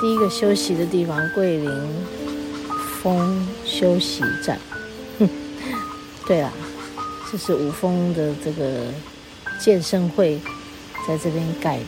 [0.00, 1.70] 第一个休息的地方——桂林
[3.02, 4.58] 峰休息站。
[6.26, 6.50] 对啦，
[7.30, 8.86] 这是五峰的这个
[9.60, 10.40] 健身会
[11.06, 11.84] 在这边盖的。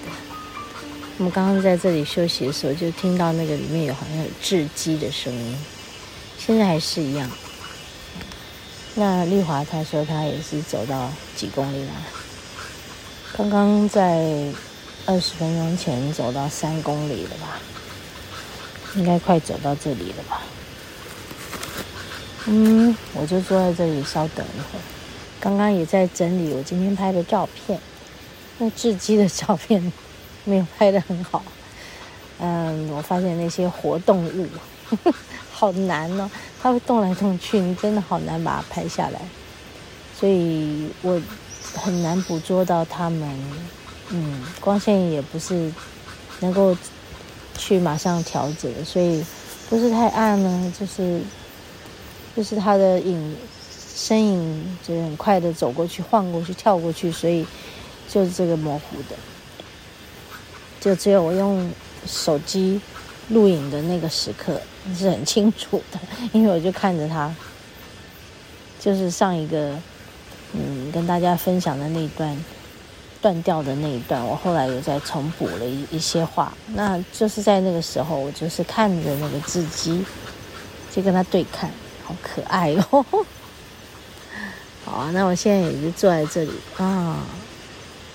[1.19, 5.57] 我们刚刚在这里休息的时候，就听到那个里面有好像有雉鸡的声音，
[6.39, 7.31] 现在还是一样。
[8.95, 11.93] 那丽华她说她也是走到几公里了，
[13.39, 14.53] 刚刚在
[15.07, 17.59] 二十分钟前走到三公里了吧，
[18.95, 20.43] 应该快走到这里了吧。
[22.47, 24.83] 嗯，我就坐在这里稍等一会儿。
[25.41, 27.79] 刚刚也在整理我今天拍的照片，
[28.59, 29.93] 那雉鸡的照片
[30.45, 31.43] 没有拍得很好。
[32.39, 34.47] 嗯，我发现那些活动物。
[35.53, 36.29] 好难哦，
[36.61, 39.21] 它会动来动去，你真的好难把它拍下来，
[40.19, 41.21] 所以我
[41.77, 43.41] 很难捕捉到它们。
[44.09, 45.73] 嗯，光线也不是
[46.41, 46.77] 能够
[47.57, 49.25] 去马上调节，所以
[49.69, 51.21] 不是太暗呢，就是
[52.37, 53.37] 就是他的影
[53.95, 57.47] 身影就很快的走过去、晃过去、跳过去，所以
[58.09, 59.17] 就是这个模糊的，
[60.81, 61.71] 就只有我用
[62.07, 62.81] 手机
[63.29, 64.61] 录影的那个时刻。
[64.99, 66.01] 是很清楚的，
[66.33, 67.33] 因为我就看着他，
[68.81, 69.79] 就是上一个
[70.55, 72.37] 嗯跟大家分享的那一段
[73.23, 80.05] 断掉的那一段，我后来又再重补了一一些话，那就是在那个时候，我就是看着那个雉鸡，
[80.95, 81.71] 就跟他对看，
[82.05, 83.07] 好可爱哦。
[84.85, 87.25] 好啊，那我现在也是坐在这里啊，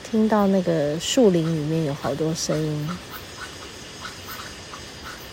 [0.04, 2.90] 听到那个树林里面有好多声音，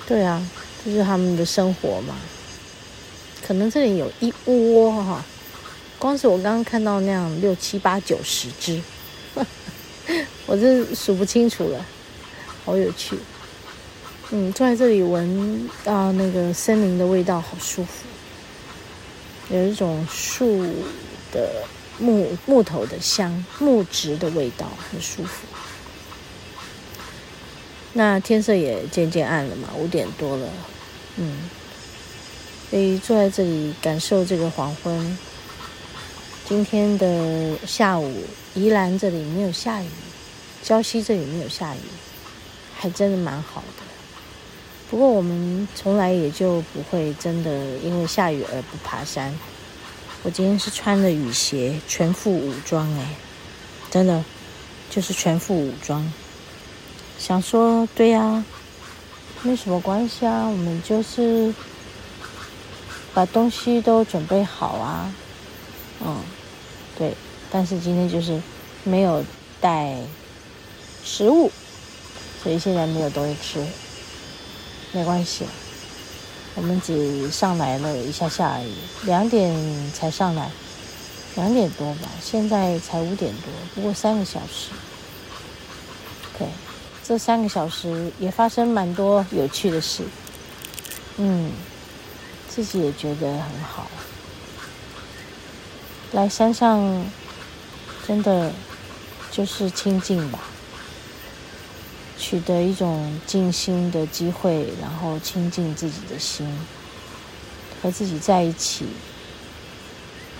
[0.06, 0.40] 对啊。
[0.84, 2.14] 就是他们的生活嘛，
[3.42, 5.24] 可能这里有一窝哈，
[5.98, 8.78] 光是我刚刚看到那样六七八九十只，
[10.46, 11.84] 我这数不清楚了，
[12.64, 13.16] 好有趣。
[14.30, 18.06] 嗯，坐在这里闻到那个森林的味道，好舒服，
[19.50, 20.64] 有一种树
[21.32, 21.62] 的
[21.98, 25.46] 木木头的香，木质的味道，很舒服。
[27.92, 30.48] 那天色也渐渐暗了嘛，五点多了。
[31.16, 31.48] 嗯，
[32.70, 35.18] 所以坐在这里感受这个黄昏。
[36.46, 39.86] 今天的下午，宜兰这里没有下雨，
[40.64, 41.80] 礁溪这里没有下雨，
[42.74, 43.84] 还真的蛮好的。
[44.90, 49.36] 不过我们从来也就不会真的因为下雨而不爬山。
[50.22, 53.14] 我今天是穿了雨鞋，全副武装，哎，
[53.90, 54.24] 真的
[54.88, 56.10] 就是全副武装。
[57.18, 58.44] 想说，对呀。
[59.42, 61.52] 没什么关系啊，我们就是
[63.12, 65.12] 把东西都准备好啊，
[66.00, 66.16] 嗯，
[66.96, 67.14] 对。
[67.50, 68.40] 但是今天就是
[68.84, 69.22] 没有
[69.60, 69.94] 带
[71.04, 71.52] 食物，
[72.42, 73.64] 所以现在没有东西吃，
[74.92, 75.44] 没关系。
[76.54, 80.50] 我们只上来了一下下而已，两点才上来，
[81.36, 84.70] 两点多吧，现在才五点多，不过三个小时，
[86.38, 86.48] 对。
[87.06, 90.04] 这三个小时也发生蛮多有趣的事，
[91.18, 91.52] 嗯，
[92.48, 93.86] 自己也觉得很好。
[96.12, 97.04] 来山上
[98.08, 98.50] 真的
[99.30, 100.38] 就是清静吧，
[102.24, 106.50] 取得一种静心的机会，然后清静自己的心，
[107.82, 108.86] 和自己在一起，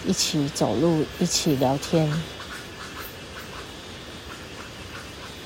[0.07, 2.11] 一起走路，一起聊天。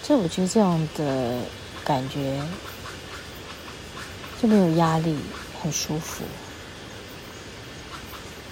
[0.01, 1.41] 所以我觉得这样的
[1.85, 2.41] 感觉
[4.41, 5.19] 就没有压力，
[5.61, 6.23] 很舒服。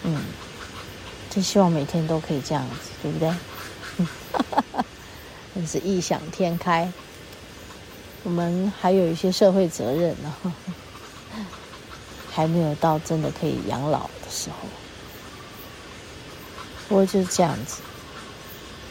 [0.02, 0.24] 嗯，
[1.30, 3.28] 真希望每天都可以这样子，对不对？
[3.98, 4.84] 嗯，哈哈哈，
[5.54, 6.92] 真是异想天开。
[8.26, 10.34] 我们还有一些社会责任呢，
[12.32, 14.56] 还没有到真的可以养老的时候。
[16.88, 17.80] 不过就是这样子，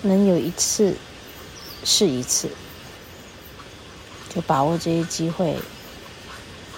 [0.01, 0.95] 能有一次。
[1.87, 2.49] 是一次，
[4.33, 5.55] 就把握这些机会。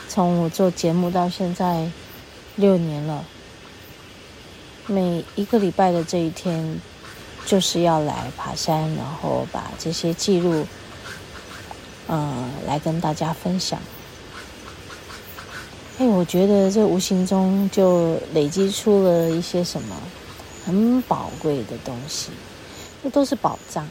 [0.09, 1.89] 从我做节目到现在
[2.57, 3.24] 六年了，
[4.86, 6.81] 每一个礼拜的这一天，
[7.45, 10.68] 就是要来爬山，然后把这些记录，
[12.07, 13.80] 嗯，来跟大家分享。
[16.00, 19.95] 哎，我觉得这无形中就累积出了一些什么
[20.65, 22.30] 很宝贵的东西，
[23.01, 23.88] 那都是宝藏。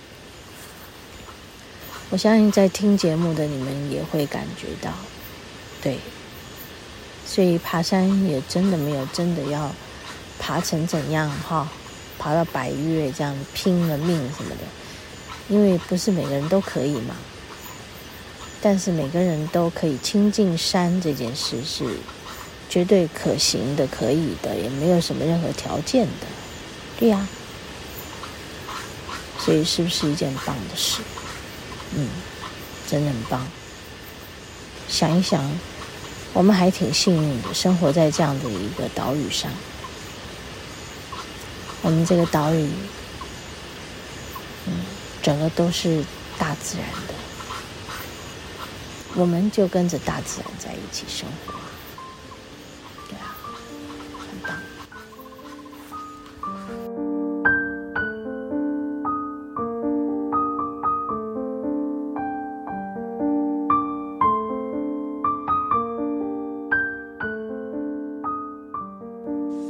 [2.11, 4.93] 我相信在听节目的你们也会感觉到，
[5.83, 5.99] 对，
[7.27, 9.71] 所以爬山也真的没有真的要
[10.39, 11.69] 爬成怎样哈，
[12.21, 14.63] 爬到百岳这样拼了命什么的，
[15.49, 17.17] 因为不是每个人都可以嘛。
[18.61, 21.85] 但是每个人都可以亲近山这件事是
[22.69, 26.27] 绝对可行的，可以的，也没有什么任何条件的，
[26.99, 27.27] 对呀。
[29.39, 31.01] 所以是不是一件棒的事？
[31.95, 32.09] 嗯，
[32.89, 33.47] 真的很棒。
[34.89, 35.49] 想一想，
[36.33, 39.51] 我们还挺幸运的，生活在这样的一个岛屿上。
[41.83, 42.69] 我们这个岛屿，
[44.67, 44.73] 嗯，
[45.23, 46.03] 整个都是
[46.37, 47.15] 大自然的，
[49.19, 51.55] 我们就跟着大自然在一起生活。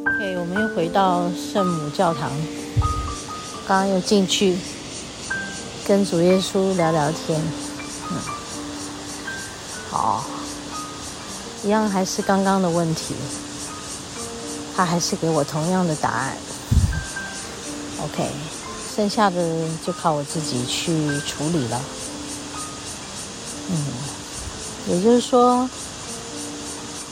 [0.04, 2.30] OK，我們又回到圣母教堂，
[3.68, 4.56] 刚刚又进去
[5.86, 7.40] 跟主耶稣聊聊天，
[11.66, 13.12] 一样还是刚刚的问题，
[14.76, 16.36] 他还是给我同样的答案。
[18.04, 18.30] OK，
[18.94, 19.36] 剩下的
[19.84, 20.92] 就靠我自己去
[21.22, 21.80] 处理了。
[23.68, 23.84] 嗯，
[24.88, 25.68] 也就是说，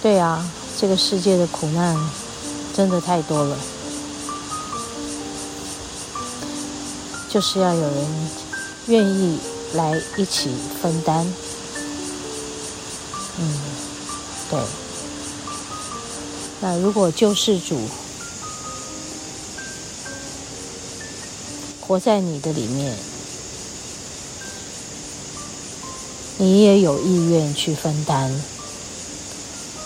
[0.00, 0.48] 对啊，
[0.78, 1.98] 这个世界的苦难
[2.72, 3.56] 真的太多了。
[7.28, 8.06] 就是要有人
[8.86, 9.36] 愿意
[9.72, 11.26] 来一起分担，
[13.40, 13.58] 嗯，
[14.50, 14.60] 对。
[16.60, 17.88] 那如果救世主
[21.80, 22.96] 活在你的里面，
[26.38, 28.32] 你也有意愿去分担，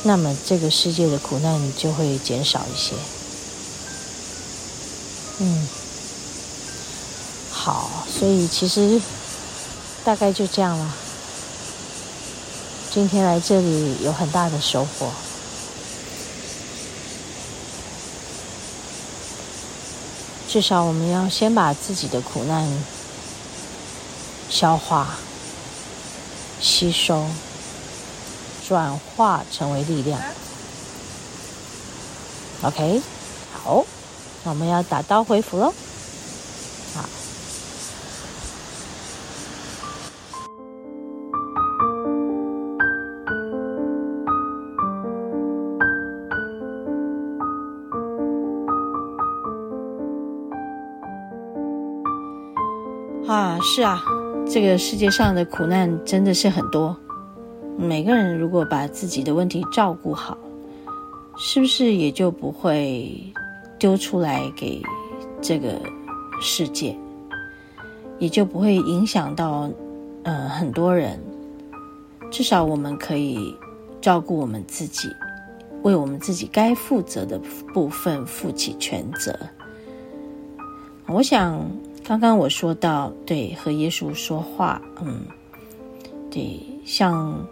[0.04, 2.94] 那么这个世界的苦难就会减少一些，
[5.38, 5.68] 嗯。
[7.50, 9.00] 好，所以其实
[10.04, 10.94] 大概就这样了。
[12.98, 15.12] 今天来这里有很大的收获，
[20.48, 22.68] 至少我们要先把自己的苦难
[24.50, 25.14] 消化、
[26.60, 27.24] 吸收、
[28.66, 30.20] 转化成为力量。
[32.62, 33.00] OK，
[33.62, 33.84] 好，
[34.42, 35.72] 那我们要打道回府喽。
[53.70, 54.02] 是啊，
[54.50, 56.96] 这个世界上的苦难真的是很多。
[57.76, 60.36] 每个人如果把自己的问题照顾好，
[61.36, 63.14] 是不是也就不会
[63.78, 64.82] 丢出来给
[65.42, 65.78] 这个
[66.40, 66.96] 世界，
[68.18, 69.70] 也就不会影响到
[70.22, 71.20] 呃很多人。
[72.30, 73.54] 至少我们可以
[74.00, 75.08] 照顾我们自己，
[75.82, 77.38] 为我们自己该负责的
[77.74, 79.38] 部分负起全责。
[81.06, 81.70] 我想。
[82.08, 85.26] 刚刚我说到，对，和耶稣说话，嗯，
[86.30, 87.46] 对，像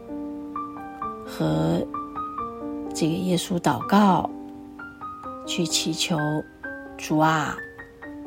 [1.27, 1.87] 和
[2.95, 4.31] 这个耶稣祷告，
[5.47, 6.17] 去祈求
[6.97, 7.55] 主啊，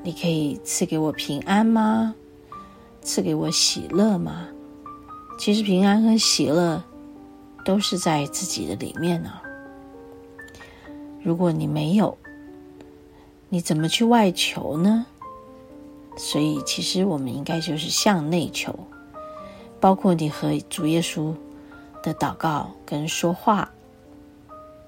[0.03, 2.13] 你可以赐给我平安吗？
[3.01, 4.49] 赐给我喜乐吗？
[5.39, 6.83] 其实平安和喜乐
[7.65, 9.31] 都是在自己的里面呢。
[11.23, 12.15] 如果你没有，
[13.49, 15.07] 你怎么去外求呢？
[16.21, 18.77] 所以，其实我们应该就是向内求，
[19.79, 21.33] 包括你和主耶稣
[22.03, 23.71] 的祷告跟说话，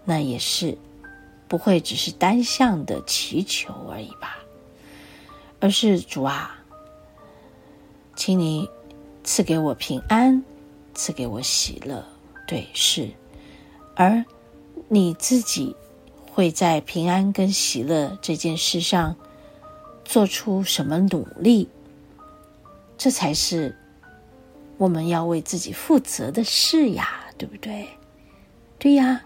[0.04, 0.78] 那也是
[1.48, 4.40] 不会只是单向的祈求而已吧，
[5.62, 6.60] 而是主啊，
[8.14, 8.70] 请你
[9.24, 10.44] 赐给我平安，
[10.94, 12.04] 赐给我喜乐。
[12.46, 13.10] 对，是，
[13.96, 14.26] 而
[14.90, 15.74] 你自己
[16.30, 19.16] 会在平安跟喜乐这件事上。
[20.12, 21.70] 做出什么努力，
[22.98, 23.74] 这才是
[24.78, 27.88] 我们要为自己负责的事呀，对不对？
[28.78, 29.22] 对呀。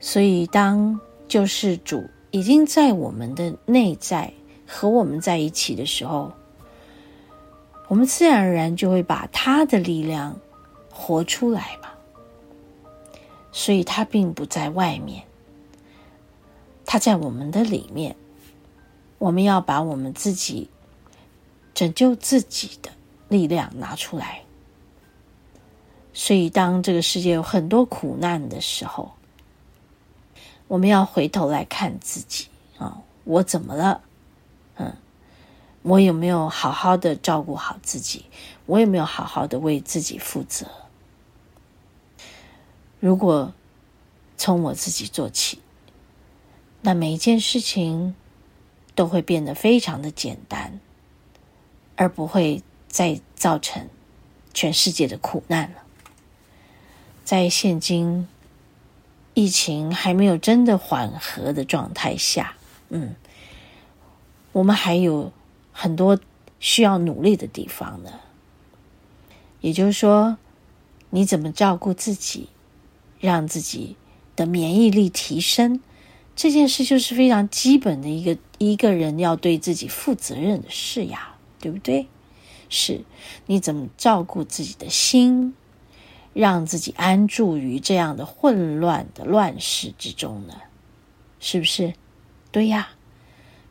[0.00, 0.98] 所以，当
[1.28, 4.32] 救世主已经在我们的内在
[4.66, 6.32] 和我们在一起的时候，
[7.86, 10.36] 我们自然而然就会把他的力量
[10.90, 11.90] 活出来嘛。
[13.52, 15.22] 所以，他并不在外面，
[16.84, 18.16] 他在我们的里面。
[19.18, 20.68] 我们要把我们自己
[21.74, 22.90] 拯救自己的
[23.28, 24.42] 力量拿出来。
[26.12, 29.12] 所以，当这个世界有很多苦难的时候，
[30.68, 32.46] 我们要回头来看自己
[32.78, 34.00] 啊，我怎么了？
[34.76, 34.96] 嗯，
[35.82, 38.26] 我有没有好好的照顾好自己？
[38.66, 40.66] 我有没有好好的为自己负责？
[43.00, 43.52] 如果
[44.36, 45.58] 从我自己做起，
[46.80, 48.14] 那每一件事情
[48.94, 50.80] 都会变得非常的简单，
[51.96, 53.88] 而不会再造成
[54.52, 55.78] 全世界的苦难了。
[57.24, 58.28] 在现今
[59.32, 62.54] 疫情还没有真的缓和的状态下，
[62.90, 63.14] 嗯，
[64.52, 65.32] 我们还有
[65.72, 66.18] 很多
[66.60, 68.20] 需要努力的地方呢。
[69.60, 70.36] 也就是说，
[71.10, 72.48] 你怎么照顾自己，
[73.18, 73.96] 让自己
[74.36, 75.80] 的免疫力提升，
[76.36, 82.08] 这件事就是非常基本的一个一个人要对自己负责任的事呀，对不对？
[82.68, 83.04] 是，
[83.46, 85.54] 你怎么照顾自己的心，
[86.32, 90.54] 让自己安住于这样的混乱的乱世之中呢？
[91.40, 91.94] 是不是？
[92.50, 92.90] 对呀，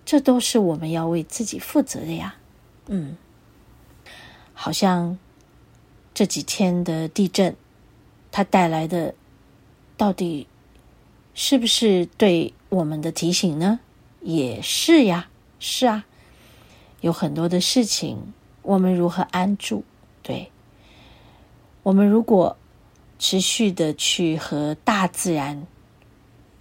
[0.05, 2.35] 这都是我们要为自己负责的呀。
[2.87, 3.17] 嗯，
[4.53, 5.17] 好像。
[6.15, 7.55] 这几天的地震，
[8.31, 9.15] 它带来的
[9.97, 10.45] 到底
[11.33, 13.79] 是不是对我们的提醒呢？
[14.21, 15.27] 也是呀，
[15.59, 16.05] 是啊，
[17.01, 19.83] 有很多的事情，我们如何安住？
[20.21, 20.51] 对，
[21.81, 22.55] 我们如果
[23.19, 25.65] 持续的去和大自然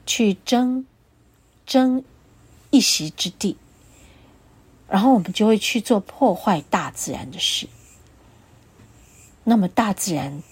[0.06, 0.86] 去争
[1.66, 2.02] 争
[2.70, 3.56] 一席之地，
[4.88, 7.68] 然后我们就会去做破坏大自然的事。
[9.44, 10.42] 那么大自然，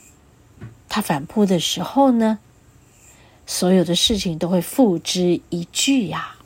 [0.88, 2.38] 它反扑的时候呢，
[3.50, 6.36] 所有的事情都会付之一炬呀。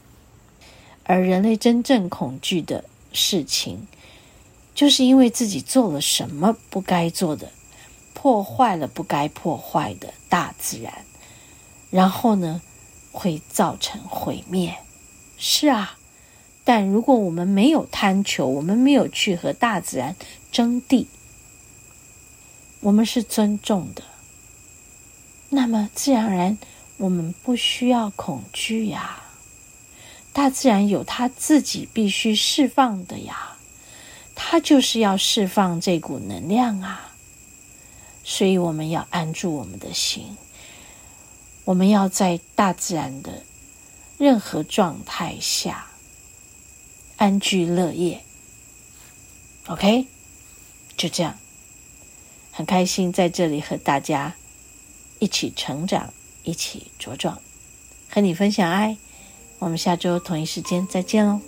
[1.03, 2.83] 而人类真正恐惧的
[3.13, 3.87] 事情，
[4.75, 7.51] 就是因为自己做了什么不该做的，
[8.15, 11.05] 破坏了不该破坏的大自然，
[11.91, 12.63] 然后呢，
[13.13, 14.75] 会造成毁灭。
[15.37, 15.99] 是啊，
[16.65, 20.17] 但如果我们没有贪求，我们没有去和大自然
[20.51, 21.07] 争地。
[22.81, 24.03] 我们是尊重的，
[25.51, 26.57] 那么自然而然，
[26.97, 29.23] 我们不需要恐惧呀。
[30.33, 33.57] 大自然有它自己必须释放的呀，
[34.35, 37.13] 它就是要释放这股能量啊。
[38.25, 40.37] 所以我们要安住我们的心，
[41.65, 43.43] 我们要在大自然的
[44.19, 45.87] 任何状态下
[47.17, 48.25] 安居乐业。
[49.67, 50.07] OK，
[50.97, 51.39] 就这样。
[52.51, 54.35] 很开心在这里和大家
[55.19, 57.39] 一起成长，一起茁壮，
[58.09, 58.97] 和你分享爱。
[59.59, 61.41] 我们下周同一时间再见喽。